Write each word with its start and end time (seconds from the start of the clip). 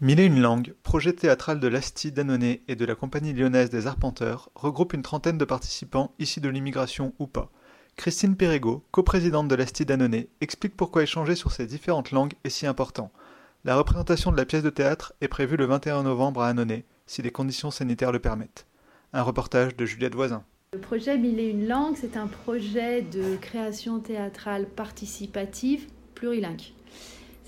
Mille 0.00 0.20
et 0.20 0.26
une 0.26 0.40
langues, 0.40 0.74
projet 0.84 1.12
théâtral 1.12 1.58
de 1.58 1.66
l'Asti 1.66 2.12
Danonnet 2.12 2.62
et 2.68 2.76
de 2.76 2.84
la 2.84 2.94
Compagnie 2.94 3.32
lyonnaise 3.32 3.68
des 3.68 3.88
Arpenteurs, 3.88 4.48
regroupe 4.54 4.92
une 4.92 5.02
trentaine 5.02 5.38
de 5.38 5.44
participants 5.44 6.14
issus 6.20 6.40
de 6.40 6.48
l'immigration 6.48 7.14
ou 7.18 7.26
pas. 7.26 7.50
Christine 7.96 8.36
Perrego, 8.36 8.84
coprésidente 8.92 9.48
de 9.48 9.56
l'Asti 9.56 9.84
Danonnet, 9.84 10.28
explique 10.40 10.76
pourquoi 10.76 11.02
échanger 11.02 11.34
sur 11.34 11.50
ces 11.50 11.66
différentes 11.66 12.12
langues 12.12 12.34
est 12.44 12.50
si 12.50 12.64
important. 12.64 13.10
La 13.64 13.76
représentation 13.76 14.30
de 14.30 14.36
la 14.36 14.44
pièce 14.44 14.62
de 14.62 14.70
théâtre 14.70 15.14
est 15.20 15.26
prévue 15.26 15.56
le 15.56 15.64
21 15.64 16.04
novembre 16.04 16.42
à 16.42 16.48
Annonay, 16.50 16.84
si 17.06 17.20
les 17.20 17.32
conditions 17.32 17.72
sanitaires 17.72 18.12
le 18.12 18.20
permettent. 18.20 18.66
Un 19.12 19.22
reportage 19.22 19.74
de 19.74 19.84
Juliette 19.84 20.14
Voisin. 20.14 20.44
Le 20.74 20.78
projet 20.78 21.18
Mille 21.18 21.40
et 21.40 21.50
une 21.50 21.66
langues, 21.66 21.96
c'est 22.00 22.16
un 22.16 22.28
projet 22.28 23.02
de 23.02 23.34
création 23.34 23.98
théâtrale 23.98 24.66
participative 24.66 25.88
plurilingue. 26.14 26.72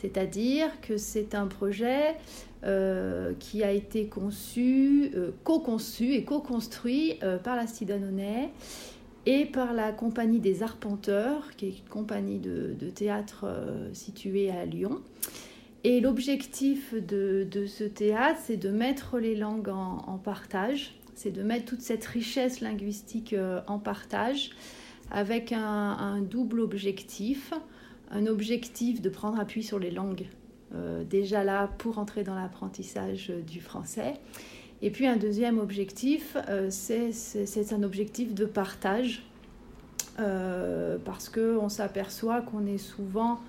C'est-à-dire 0.00 0.80
que 0.80 0.96
c'est 0.96 1.34
un 1.34 1.46
projet 1.46 2.16
euh, 2.64 3.34
qui 3.38 3.62
a 3.62 3.72
été 3.72 4.06
conçu, 4.06 5.10
euh, 5.14 5.30
co-conçu 5.44 6.14
et 6.14 6.24
co-construit 6.24 7.18
euh, 7.22 7.38
par 7.38 7.56
la 7.56 7.64
Danonnet 7.64 8.50
et 9.26 9.44
par 9.44 9.74
la 9.74 9.92
Compagnie 9.92 10.40
des 10.40 10.62
Arpenteurs, 10.62 11.54
qui 11.56 11.66
est 11.66 11.78
une 11.78 11.88
compagnie 11.88 12.38
de, 12.38 12.74
théâtre 12.94 13.46
située 13.92 14.50
à 14.50 14.64
Lyon. 14.64 15.00
Et 15.84 16.00
l'objectif 16.00 16.94
de, 16.94 17.46
ce 17.66 17.84
théâtre, 17.84 18.40
c'est 18.42 18.56
de 18.56 18.70
mettre 18.70 19.18
les 19.18 19.36
langues 19.36 19.68
en, 19.68 20.18
partage, 20.18 20.94
c'est 21.14 21.30
de 21.30 21.42
mettre 21.42 21.66
toute 21.66 21.82
cette 21.82 22.06
richesse 22.06 22.62
linguistique 22.62 23.34
en 23.66 23.78
partage 23.78 24.50
avec 25.10 25.52
un 25.52 26.22
double 26.22 26.60
objectif 26.60 27.52
un 28.10 28.26
objectif 28.26 29.00
de 29.00 29.08
prendre 29.08 29.38
appui 29.38 29.62
sur 29.62 29.78
les 29.78 29.90
langues, 29.90 30.26
euh, 30.74 31.04
déjà 31.04 31.44
là 31.44 31.68
pour 31.78 31.98
entrer 31.98 32.24
dans 32.24 32.34
l'apprentissage 32.34 33.32
du 33.46 33.60
français. 33.60 34.14
Et 34.82 34.90
puis 34.90 35.06
un 35.06 35.16
deuxième 35.16 35.58
objectif, 35.58 36.36
euh, 36.48 36.68
c'est 36.70 37.72
un 37.72 37.82
objectif 37.82 38.34
de 38.34 38.44
partage, 38.44 39.24
euh, 40.18 40.98
parce 41.04 41.28
qu'on 41.28 41.68
s'aperçoit 41.68 42.40
qu'on 42.40 42.66
est 42.66 42.78
souvent 42.78 43.40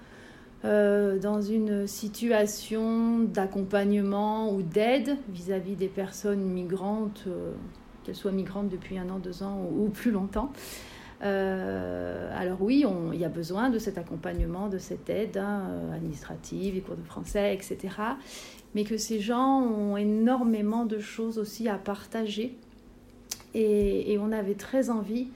dans 0.64 1.42
une 1.42 1.88
situation 1.88 3.18
d'accompagnement 3.18 4.54
ou 4.54 4.62
d'aide 4.62 5.18
vis-à-vis 5.30 5.76
des 5.76 5.88
personnes 5.88 6.44
migrantes, 6.44 7.28
qu'elles 8.04 8.16
soient 8.16 8.32
migrantes 8.32 8.70
depuis 8.70 9.00
un 9.00 9.10
an, 9.10 9.18
deux 9.18 9.42
ans 9.42 9.68
ou 9.76 9.90
plus 9.90 10.12
longtemps. 10.12 10.54
Euh, 11.24 12.32
alors 12.36 12.62
oui, 12.62 12.84
il 13.14 13.20
y 13.20 13.26
a 13.26 13.30
besoin 13.30 13.70
de 13.70 13.78
cet 13.78 13.98
accompagnement, 13.98 14.70
de 14.70 14.80
cette 14.80 15.10
aide 15.10 15.38
hein, 15.38 15.68
euh, 15.70 15.96
administrative, 15.96 16.76
les 16.76 16.82
cours 16.82 16.96
de 16.96 17.04
français, 17.04 17.54
etc. 17.54 17.96
Mais 18.74 18.84
que 18.84 18.98
ces 18.98 19.20
gens 19.20 19.62
ont 19.62 19.98
énormément 19.98 20.86
de 20.86 21.00
choses 21.00 21.38
aussi 21.38 21.70
à 21.70 21.78
partager. 21.78 22.56
Et, 23.54 24.18
on 24.20 24.32
avait 24.32 24.56
très 24.56 24.90
envie 24.90 25.28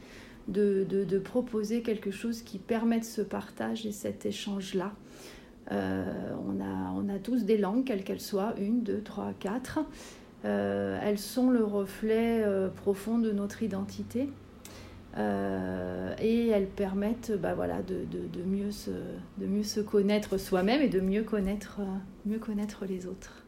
de, 0.47 1.19
proposer 1.23 1.81
quelque 1.81 2.11
chose 2.11 2.41
qui 2.41 2.59
permette 2.59 3.03
ce 3.03 3.21
partage 3.21 3.85
et 3.85 3.91
cet 3.91 4.25
échange-là. 4.25 4.93
Euh, 5.71 6.05
on 6.47 7.09
a 7.09 7.19
tous 7.19 7.43
des 7.43 7.57
langues, 7.57 7.83
quelles 7.83 8.03
qu'elles 8.03 8.21
soient, 8.21 8.53
une, 8.57 8.83
deux, 8.83 9.01
trois, 9.01 9.33
quatre. 9.39 9.79
elles 10.43 11.19
sont 11.19 11.49
le 11.49 11.63
reflet 11.63 12.45
profond 12.77 13.17
de 13.17 13.31
notre 13.31 13.63
identité. 13.63 14.29
Euh, 15.17 16.13
et 16.19 16.49
elles 16.49 16.67
permettent 16.67 17.31
bah, 17.41 17.55
de 17.87 18.43
mieux 19.45 19.63
se 19.63 19.79
connaître 19.79 20.37
soi-même 20.37 20.81
et 20.81 20.89
de 20.89 20.99
mieux 20.99 21.23
connaître, 21.23 21.77
euh, 21.79 21.85
mieux 22.25 22.39
connaître 22.39 22.85
les 22.85 23.07
autres. 23.07 23.45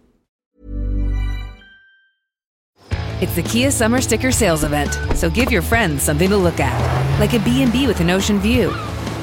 It's 3.20 3.34
the 3.36 3.42
Kia 3.42 3.72
Summer 3.72 4.00
Sticker 4.00 4.32
Sales 4.32 4.64
Event, 4.64 4.94
so 5.16 5.28
give 5.30 5.52
your 5.52 5.64
friends 5.64 6.04
something 6.04 6.30
to 6.30 6.38
look 6.38 6.60
at, 6.60 7.20
like 7.20 7.34
a 7.34 7.40
B&B 7.40 7.88
with 7.88 8.00
an 8.00 8.12
ocean 8.12 8.40
view, 8.40 8.70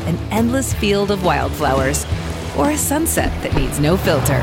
an 0.09 0.19
endless 0.33 0.75
field 0.75 1.13
of 1.13 1.25
wildflowers, 1.25 2.05
or 2.59 2.71
a 2.71 2.77
sunset 2.77 3.31
that 3.43 3.55
needs 3.55 3.79
no 3.79 3.97
filter. 3.97 4.43